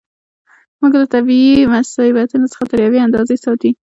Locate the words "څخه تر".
2.51-2.79